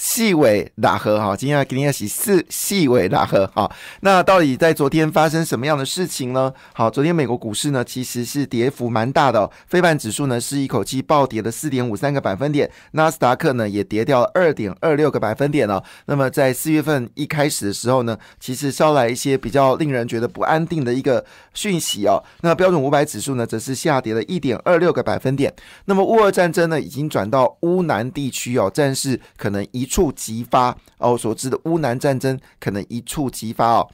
[0.00, 3.68] 细尾打和哈，今天要给你要洗四细尾打和哈。
[4.02, 6.52] 那到底在昨天发生什么样的事情呢？
[6.72, 11.50] 好，昨天美国股市呢其实是跌幅蛮大的，非半指数呢是一口气暴跌了。
[11.50, 15.82] 四点五三个百分点，纳斯达克呢也跌掉了二点二六个百分点了。
[16.06, 22.22] 那么在四月份一开始的时候呢，其实捎来一些比较令人觉得不安定的一个讯息哦。
[22.42, 25.52] 那标准五百指数呢，则是下跌了一点二六个百分点。
[25.86, 31.16] 那么乌俄战争呢，已经转到乌南地区哦，战事可能一触即发哦。
[31.16, 33.90] 所知的乌南战争可能一触即发哦。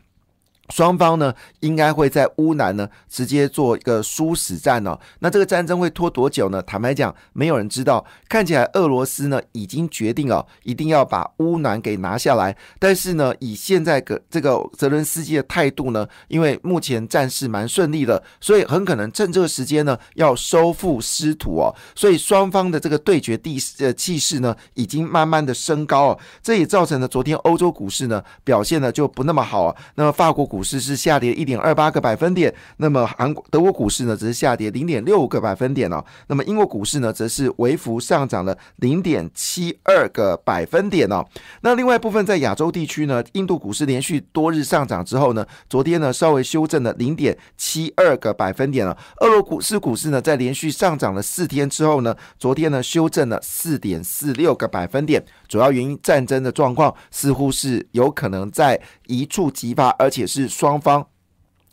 [0.71, 4.99] 双方呢，应该会在乌南呢直接做一个殊死战哦。
[5.19, 6.63] 那这个战争会拖多久呢？
[6.63, 8.05] 坦白讲，没有人知道。
[8.29, 12.57] 看起来俄罗斯呢已经决定哦，一定要把乌南给拿下来。
[12.79, 21.75] 但是呢，以现在个这个泽伦斯基的态度呢，因为目前战事蛮顺利的，所以很可能趁这个时间呢要收复失土哦。
[21.95, 26.19] 所以双方的这个对决地呃气势呢，已经慢慢的升高哦。
[26.43, 29.77] 这也造成了昨天欧洲股市呢表现呢就不那么好啊。
[29.97, 30.49] 那么法国。
[30.55, 36.05] 股市是下跌一点二八个百分点，那么韩国、德国股市呢，则是下跌零点六个百分点哦。
[36.29, 41.27] 那么英国股市呢，则是微幅上涨了零点七二个百分点哦。
[41.63, 48.97] 那另外部分在亚洲地区呢，印度股市连续多日上涨之后呢，昨天呢稍微修正了零点七二个百分点了。
[49.23, 55.21] 俄罗股市股市呢，在连续上涨了四天之后呢，昨天呢修正了四点四六个百分点。
[55.49, 60.44] 主要原因，战争的状况似乎是有可能在一触即发，而且是。
[60.49, 61.07] 双方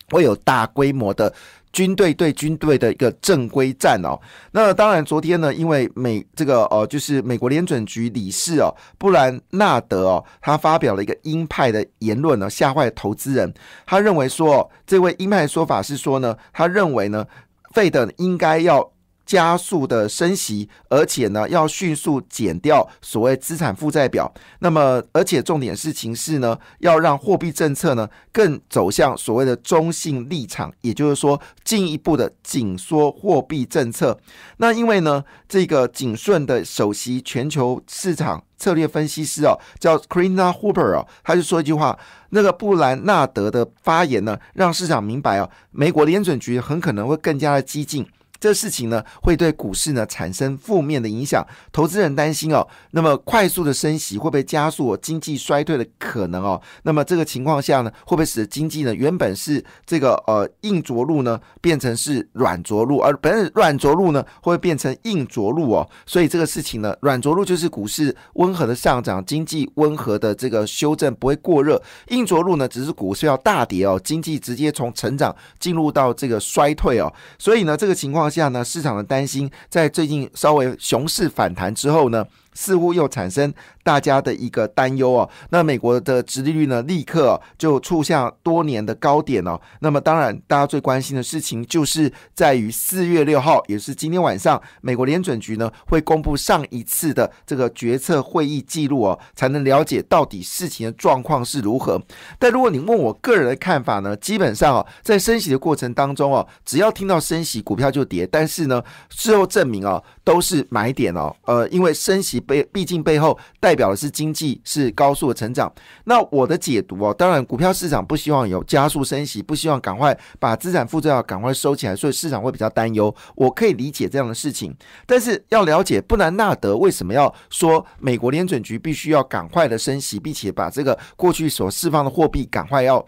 [0.09, 1.33] 会有大规模的
[1.71, 4.19] 军队对军队的一个正规战哦。
[4.51, 13.53] 那当然，昨天呢，因为美这个呃，就是美国联准局理事哦，布兰纳德哦，他发表了一个鹰派的言论呢，吓坏投资人。
[13.85, 17.25] 他认为说，这位鹰派的说法是说呢，他认为呢，
[17.73, 18.91] 费德应该要。
[19.31, 24.29] 加速的升息，而且呢，要迅速减掉所谓资产负债表。
[24.59, 34.19] 那么，而且重点事情是呢，要让货币政策呢更走向所谓的中性立场，也就是说，进一步的紧缩货币政策。
[34.57, 41.97] 那因为呢，这个景顺的首席全球市场策略分析师哦，叫 Krina Hooper 哦，他就说一句话：
[42.31, 48.05] 那个布兰纳德的发言呢，让市场明白哦，美国联准局很可能会更加的激进。
[48.41, 51.45] 这事情呢，会对股市呢产生负面的影响。
[51.71, 56.59] 投资人担心哦，那么快速的升息会不会加速经济衰退的可能哦？
[56.81, 65.87] 那么这个情况下呢，会不会使得经济呢原本是这个呃硬着陆呢，变成是软着陆，而本软着陆呢，会变成硬着陆哦？
[66.07, 77.13] 所以这个事情呢，软着陆就是股市温和的上涨，经济温和的这个修正不会过热；硬着陆呢，只是股市要大跌哦，经济直接从成长进入到这个衰退哦。
[77.37, 78.30] 所以呢，这个情况。
[78.31, 82.25] 下呢，市场的担心在最近稍微熊市反弹之后呢。
[82.53, 83.53] 似乎又产生
[83.83, 85.29] 大家的一个担忧哦。
[85.49, 89.59] 那美国的殖利率呢，立刻就触向多年的高点哦。
[89.79, 102.01] 那么当然，大家最关心的事情就是在于四月六号，也是今天晚上，美国联准局呢会公布上一次的这个决策会议记录哦，才能了解到底事情的状况是如何。
[102.37, 108.27] 但如果你问我个人的看法呢，基本上哦，在升息的过程当中哦，只要听到升息，股票就跌。
[108.27, 111.33] 但是呢，事后证明哦，都是买点哦。
[111.45, 112.41] 呃，因为升息。
[112.41, 115.71] 背毕竟背后带代表的是经济是高速的成长。
[116.03, 123.15] 那我的解读哦，当然股票市场不希望有加速升息，不希望赶快把资产负债要赶快收起来，所以市场会比较担忧。
[123.33, 133.07] 我可以理解这样的事情，但是要了解布兰纳德为什么要说美国联准局必须要赶快的升息，并且把这个过去所释放的货币赶快要。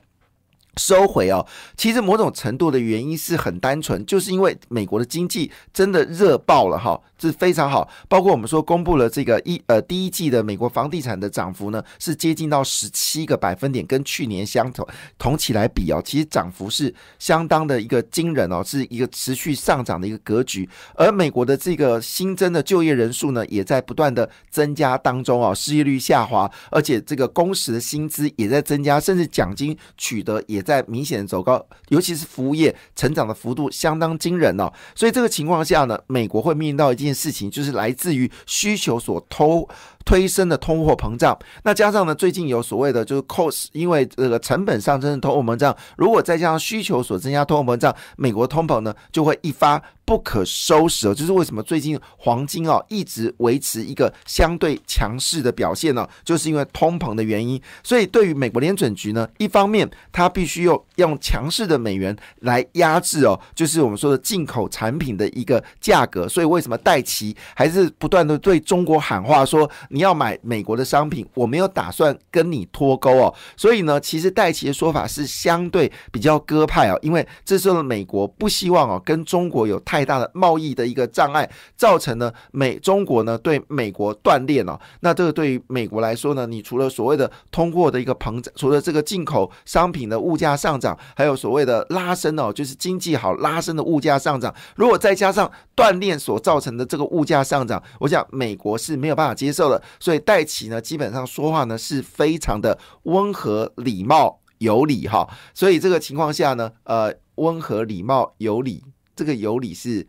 [0.77, 1.45] 收回哦，
[1.77, 7.87] 其实某种程度的原因是很单纯，就是因为美国的经济真的热爆了哈，这非常好。
[8.09, 14.87] 包括我们说公布了这个一呃第一季的美国房地产的涨幅呢，是接近到十七个百分点，跟去年相同
[15.19, 20.67] 同期来比哦，其实涨幅是相当的一个惊人哦，是一个持续上涨的一个格局。
[20.95, 30.62] 而美国的这个新增的就业人数呢，也在不断的增加当中哦，失业率下滑，而且这个工时的薪资也在增加，甚至奖金取得也。
[30.63, 34.71] 在明显的走高，尤其是服务业成长的幅度相当惊人哦。
[34.95, 39.67] 所以这个情况下呢，美国会面临到一件事情，就是来自于需求所偷。
[40.05, 51.13] 推升的通货膨胀，那加上呢，最近有所谓的就是 cost，因为这个成本上升的通货膨胀，如果再加上需求所增加通货膨胀，美国通膨呢就会一发不可收拾哦。
[51.13, 56.07] 就是为什么最近黄金哦一直维持一个相对强势的表现呢？
[56.23, 57.61] 就是因为通膨的原因。
[57.83, 66.27] 所以对于美国联准局呢，一方面它必须用用强势的美元来压制哦，就是我们说的进口产品的一个价格。
[66.27, 73.33] 所以为什么戴奇还是不断的对中国喊话说你要买美国的商品，我没有打算跟你脱钩哦。
[73.55, 81.47] 所以呢，其实戴奇的说法是相对比较鸽派哦，因为这时候的美国不希望哦跟中国有太大的贸易的一个障碍，
[81.77, 84.79] 造成呢美中国呢对美国断裂哦。
[85.01, 99.79] 那这个对于美国来说呢，你除了所谓的通货的一个膨胀，除了这个进口商品的物价上涨，还有所谓的拉升哦，就是经济好拉升的物价上涨，如果再加上断裂所造成的这个物价上涨，我想美国是没有办法接受的。
[99.99, 105.29] 所以戴奇呢，基本上说话呢是非常的温和、礼貌、有礼哈。
[105.53, 108.83] 所以这个情况下呢，呃，温和、礼貌、有礼，
[109.15, 110.05] 这个有礼是。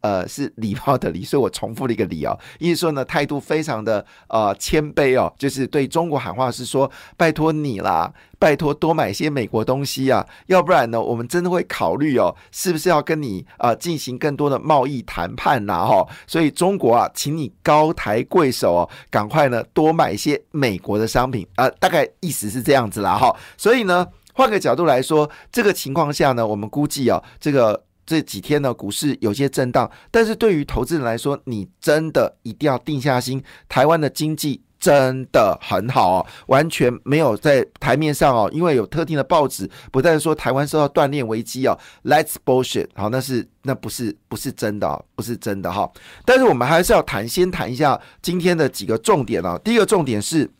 [0.00, 2.38] 呃，是礼貌的礼，所以我重复了一个礼哦。
[2.60, 15.84] 意思说呢，态度非常的呃谦卑哦，就是对中国喊话是说，拜托你啦，拜托多买些美国东西啊，要不然呢，我们真的会考虑哦，是不是要跟你啊进行更多的贸易谈判呐？
[15.84, 23.18] 哈，所以中国啊，请你高抬贵手哦，赶快呢多买一些美国的商品啊，大概意思是这样子啦。
[23.18, 27.87] 哈，所以呢，换个角度来说，这个情况下呢，我们估计啊，这个。
[28.08, 33.42] 这几天呢，股市有些震荡，但是对于投资人来说，你真的一定要定下心。
[33.68, 45.90] 台湾的经济真的很好哦，完全没有在台面上哦，因为有特定的报纸不但说台湾受到断裂危机哦，Let's bullshit，好，那是那不是不是真的，不是真的哈。
[46.24, 49.60] 但是我们还是要谈，先谈一下今天的几个重点啊。
[49.62, 50.50] 第一个重点是。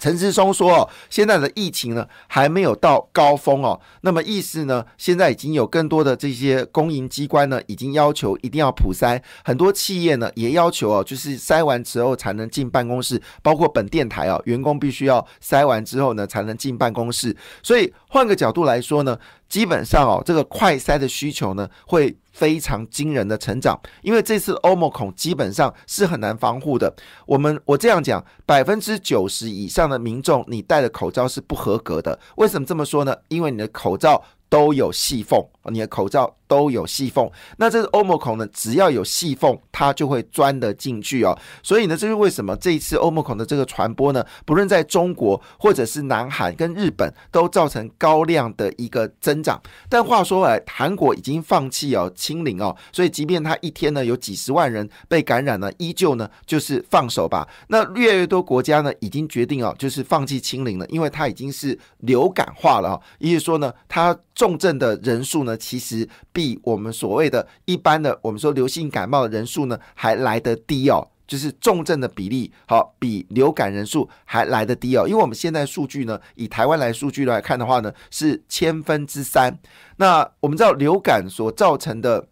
[0.00, 17.36] 陈志松说：“哦，现在的疫情呢还没有到高峰哦，那么意思呢，现在已经有更多的这些公营机关呢，已经要求一定要普筛，很多企业呢也要求哦，就是筛完之后才能进办公室，包括本电台哦，员工必须要筛完之后呢才能进办公室。
[17.62, 19.18] 所以换个角度来说呢，
[19.50, 26.94] 基本上哦，这个快筛的需求呢会。”非常惊人的成长，因为这次欧盟孔基本上是很难防护的。
[27.26, 32.18] 我们我这样讲，百分之九十以上的民众，你戴的口罩是不合格的。
[32.36, 33.14] 为什么这么说呢？
[33.28, 36.36] 因为你的口罩都有细缝，你的口罩。
[36.50, 38.44] 都有细缝，那这个欧盟孔呢？
[38.52, 41.38] 只要有细缝，它就会钻得进去哦。
[41.62, 44.26] 所以呢，这是为什么这一次欧盟孔的这个传播呢？
[44.44, 49.62] 不论在中国或者是南韩跟日本，都造成高量的一个增长。
[49.88, 57.46] 但话说回来，韩国已经放弃哦清零哦，所以即便它一天呢有几十万人被感染呢，依旧呢就是放手吧。
[57.68, 63.00] 那越来越多国家呢已经决定哦，就是放弃清零了，因为它已经是流感化了啊。
[63.20, 66.08] 意思说呢，它重症的人数呢，其实。
[66.32, 75.06] 比我们所谓的一般的，我们说流行感冒的人数呢，还来得低哦，就是重症的比例好，比流感人数还来得低哦。
[75.06, 79.58] 因为我们现在数据呢，以台湾来数据来看的话呢，是千分之三。
[79.96, 82.29] 那我们知道流感所造成的。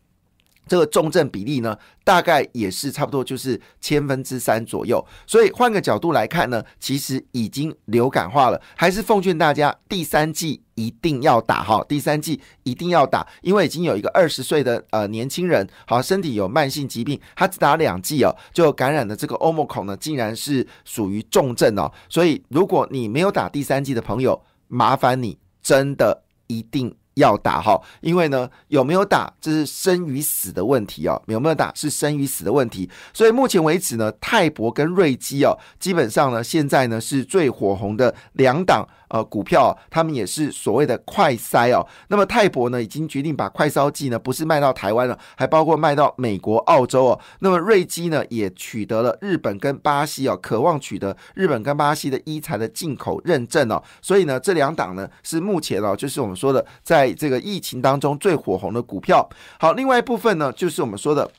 [0.68, 5.04] 这个重症比例呢，大概也是差不多就是千分之三左右。
[5.26, 8.60] 所以换个角度来看呢，其实已经流感化了。
[8.76, 21.90] 还是奉劝大家，第三季一定要打哈，第三季一定要打，因为已经有一个二十岁的呃年轻人，好身体有慢性疾病，他只打两剂哦，就感染的这个欧莫孔呢，竟然是属于重症哦。
[22.08, 26.94] 所以如果你没有打第三剂的朋友，麻烦你真的一定。
[27.18, 32.88] 要打哈，因为呢，有没有打这是生与死的问题哦，有没有打是生与死的问题。
[33.12, 38.88] 所以目前为止呢，泰伯跟瑞基哦，基本上呢，现在呢是最火红的两档。
[39.08, 41.86] 呃，股票他们也是所谓的快筛哦。
[42.08, 47.20] 那么泰博呢，已经决定把快烧剂呢，不是卖到台湾了，还包括卖到美国、澳洲哦。
[47.40, 53.82] 那么瑞基呢，也取得了日本跟巴西哦，渴望取得日本跟巴西的医材的进口认证哦。
[54.02, 59.28] 所以呢，这两档呢，是目前哦，就是我们说的，在这个疫情当中最火红的股票。
[59.58, 61.30] 好，另外一部分呢，就是我们说的。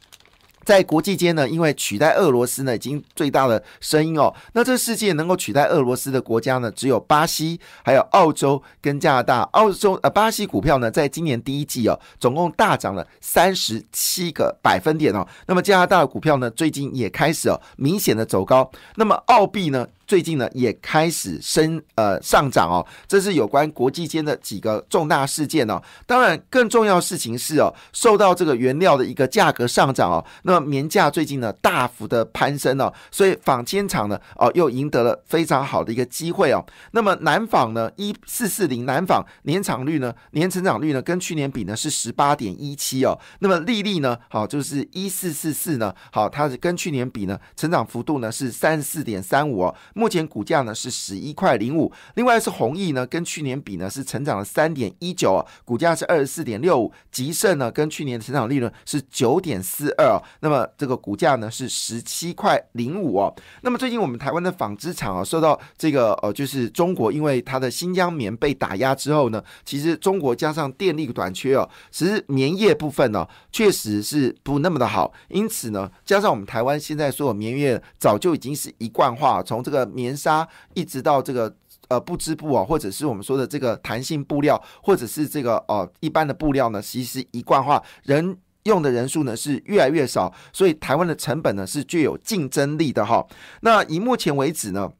[0.69, 4.31] 在国际间呢，因为取代俄罗斯呢，已经最大的声音哦。
[4.53, 9.41] 那这世界能够取代俄罗斯的国家呢，只有巴西、还有澳洲跟加拿大。
[9.53, 15.27] 澳洲呃，巴西股票呢，在今年第一季哦，总共大涨了三十七个百分点哦。
[15.47, 18.69] 那么加拿大的股票呢，最近也开始哦，明显的走高。
[18.93, 19.87] 那么澳币呢？
[20.09, 25.79] 最近呢也开始升呃上涨哦，这是有关国际间的几个重大事件哦。
[26.07, 36.65] 当然，更重要事情是哦，受到这个原料的一个价格上涨哦，那棉价最近呢大幅的攀升哦，所以纺纤厂呢哦又赢得了非常好的一个机会哦。
[36.93, 49.75] 那么南纺呢一四四零南纺年产率呢年成长率呢跟去年比呢是十八点一七哦，那么利率呢好就是一四四四呢好它是跟去年比呢成长幅度呢是三十四点三五哦。
[49.99, 56.91] 目前股价呢是十一块零五，另外是弘毅呢，跟去年比呢是成长了三点一九，股价是二十四点六五。
[57.11, 63.35] 吉盛呢，跟去年的成长利润是九点四二，那么这个股价呢是十七块零五哦。
[63.61, 81.53] 那么最近我们台湾的纺织厂啊，受到这个呃，就是中国因为它的新疆棉被打压之后呢，其实中国加上电力短缺哦，其实棉业部分呢确实是不那么的好，因此呢，加上我们台湾现在所有棉业早就已经是一贯化，从这个棉纱一直到这个
[81.87, 93.25] 呃布织布啊，或者是我们说的这个弹性布料，或者是这个呃一般的布料呢，其实一贯化，人用的人数呢是越来越少，所以台湾的成本呢是具有竞争力的哈。
[93.61, 94.91] 那以目前为止呢，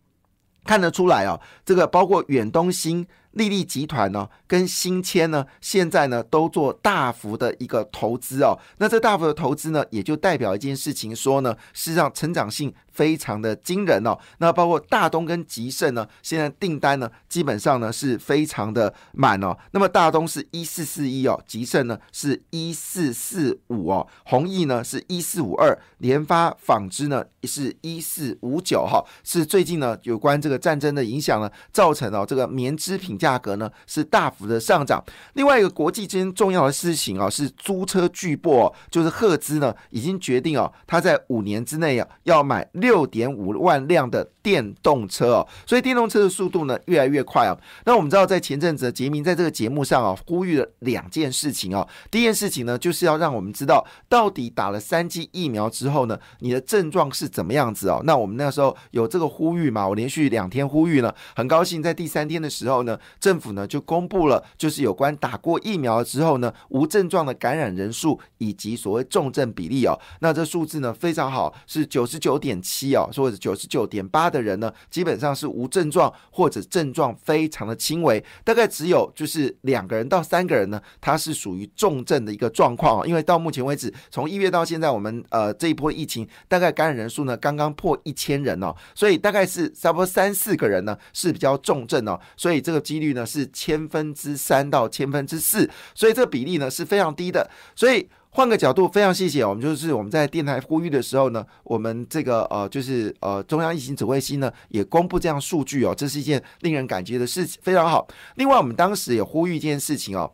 [0.66, 3.08] 看得出来啊，这个包括远东新。
[3.34, 8.58] 利利集团呢，跟新签呢，现在呢都做大幅的一个投资哦。
[8.80, 14.18] 那这大幅的投资呢，也就代表一件事情，说呢，事实上成长性非常的惊人哦。
[14.40, 19.56] 那包括大东跟吉盛呢，现在订单呢，基本上呢是非常的满哦。
[19.72, 29.06] 那么大东是一四四一哦，吉盛呢是一四四五哦，弘毅呢是一四五二，联发纺织呢是一四五九哈。
[29.24, 33.19] 是最近呢有关这个战争的影响呢，造成了这个棉织品。
[33.20, 35.04] 价格呢是大幅的上涨。
[35.34, 47.58] 另外一个国际间重要的事情啊，是租车巨擘，就是赫兹呢，已经决定哦，他在五年之内啊要买六点五万辆的电动车哦，所以电动车的速度呢越来越快啊。
[47.84, 51.86] 那我们知道，在前阵子杰明在这个节目上啊，呼吁了两件事情啊。
[52.10, 58.02] 第一件事情呢，就是要让我们知道，到底打了三剂疫苗之后呢，你的症状是怎么样子哦。
[58.06, 62.98] 那我们那时候有这个呼吁嘛，我连续两天呼吁呢，很高兴在第三天的时候呢。
[63.20, 69.98] 政府呢就公布了，就是有关打过疫苗之后呢，无症状的感染人数以及所谓重症比例哦。
[70.20, 83.08] 那这数字呢非常好，是九十九点七哦，或者九十九点八的人呢，基本上是无症状或者症状非常的轻微，大概只有就是两个人到三个人呢，他是属于重症的一个状况哦。
[83.08, 97.50] 因为到目前为止，从一月到现在，我们呃这一波疫情大概感染人数呢刚刚破一千人哦，所以大概是差不多三四个人呢是比较重症哦，所以这个率呢是千分之三到千分之四，所以这个比例呢是非常低的。
[97.76, 108.08] 所以换个角度，非常谢谢我们，就是我们在电台呼吁的时候呢，我们这个呃就是呃中央疫情指挥系呢也公布这样数据哦，这是一件令人感激的事情，非常好。
[108.36, 110.32] 另外，我们当时也呼吁一件事情哦。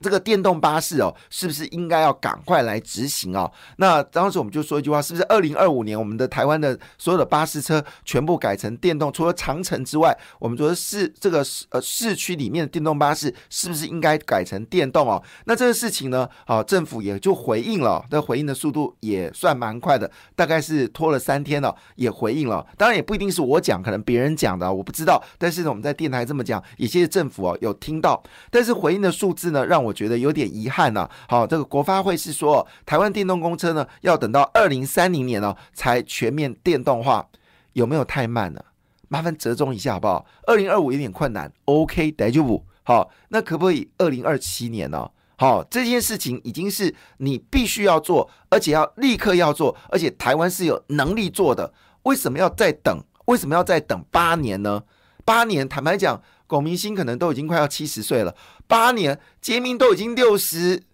[0.00, 3.50] 这个电动巴士哦，是不是应该要赶快来执行哦？
[3.76, 9.12] 那当时我们就说一句话，是不是二零二五年我们的台湾的所有的巴士车全部改成电动？
[9.12, 15.22] 除了长城之外，我们觉得市这个市呃市区里面的电动巴士是不是应该改成电动哦？
[15.46, 22.64] 那这个事情呢，好政府也就回应了，那回应的速度也算蛮快的，大概是拖了三天了，也回应了。
[22.76, 25.20] 当然也不一定是我讲，可能别人讲的，我不知道。
[25.38, 28.22] 但是呢，我们在电台这么讲，也谢谢政府哦有听到。
[28.50, 29.87] 但是回应的数字呢，让我。
[29.88, 31.08] 我觉得有点遗憾呢。
[31.26, 37.26] 好，这个国发会是说，台湾电动公车呢，要等到二零三零年呢，才全面电动化，
[37.72, 38.64] 有没有太慢了？
[39.08, 40.26] 麻烦折中一下好不好？
[40.46, 43.10] 二零二五有点困难，OK，得就不好。
[43.30, 45.10] 那可不可以二零二七年呢？
[45.36, 51.72] 好，这件事情已经是你必须要做，而且要立刻要做，而且台湾是有能力做的。
[52.02, 53.02] 为什么要再等？
[53.26, 54.82] 为什么要再等八年呢？
[55.24, 56.20] 八年，坦白讲。
[56.48, 58.34] 龚明星可能都已经快要七十岁了，
[58.68, 60.84] 八年，杰明都已经六十。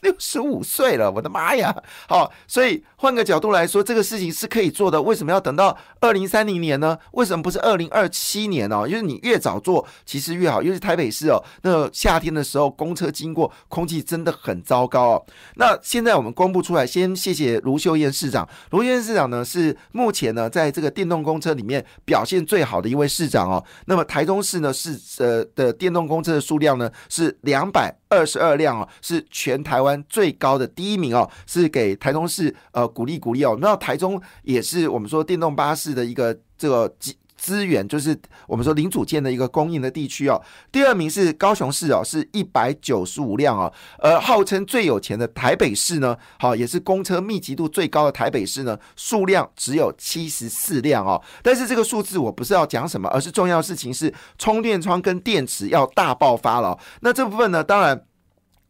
[0.00, 1.82] 六十五岁了，我的妈呀！
[2.08, 5.00] 好，所以换个角度来说，这个事情是可以做的。
[5.00, 6.98] 为什么要等到二零三零年呢？
[7.12, 8.84] 为什么不是二零二七年呢？
[8.88, 10.60] 因为你越早做，其实越好。
[10.60, 15.26] 尤其台北市哦，那夏天的时候，公车经过，空气真的很糟糕哦。
[15.54, 18.48] 那现在我们公布出来，先谢谢卢秀燕市长。
[18.70, 23.64] 卢秀燕市长呢，是目前呢，在这个电动公车里面表现最好的一位市长哦。
[23.86, 27.94] 那么台中市呢，是呃的电动公车的数量呢是两百。
[28.10, 33.56] 二十二辆哦，是全台湾最高的第一名哦，是给台中市呃鼓励鼓励哦。
[33.60, 36.92] 那台中也是我们说电动巴士的一个这个
[37.36, 38.18] 资源，就是
[38.48, 40.42] 我们说零组件的一个供应的地区哦。
[40.72, 43.72] 第二名是高雄市哦，是一百九十五辆哦。
[43.98, 51.22] 而号称最有钱的台北市呢，好也是公车密集度最高的台北市呢，数量只有七十四辆哦。
[51.40, 56.76] 但是这个数字我不是要讲什么，而是重要事情是充电桩跟电池要大爆发了。
[57.02, 58.04] 那这部分呢，当然。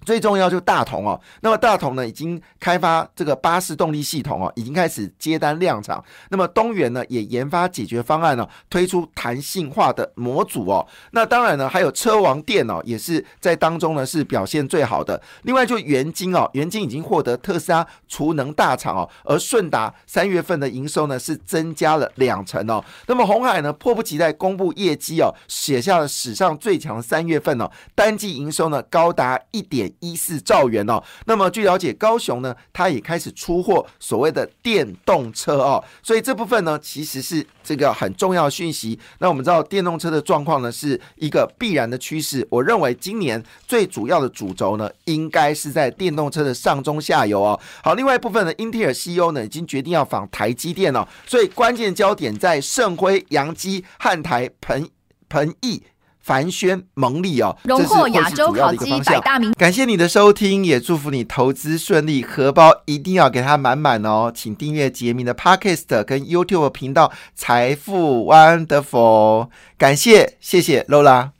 [0.04, 6.02] 最重要就是大同哦，那么大同呢已经开发这个巴士动力系统哦，已经开始接单量产。
[6.30, 10.86] 那么东元呢也研发解决方案呢，推出弹性化的模组哦。
[11.10, 15.20] 那当然呢还有车王电哦，也是在当中呢是表现最好的。
[15.42, 22.82] 另外就元晶哦，元晶已经获得特斯拉储能大厂哦，而顺达三月份的营收呢是增加了两成哦。
[23.06, 29.87] 那么红海呢迫不及待公布业绩哦，写下了史上最强三月份哦，单季营收呢高达一点。
[30.00, 38.98] 一四兆元哦，那么据了解，高雄呢，它也开始出货所谓的电动车哦，所以这部分呢，其实是这个很重要的讯息。
[39.18, 42.46] 那我们知道电动车的状况呢，是一个必然的趋势。
[42.50, 47.58] 我认为今年最主要的主轴呢，应该是在电动车的上中下游哦。
[47.82, 54.88] 好，另外一部分呢，英特尔 CEO 呢，已经决定要访台积电了，所以关键焦点在盛辉、扬基、汉台、彭
[55.28, 55.82] 彭毅。
[56.28, 59.50] 凡轩蒙利哦，荣获亚洲烤鸡百大名。
[59.52, 64.30] 感谢你的收听，也祝福你投资顺利，荷包一定要给它满满哦。
[64.34, 69.48] 请订阅杰明的 Podcast 跟 YouTube 频道财富 Wonderful。
[69.78, 71.30] 感谢，谢谢 Lola。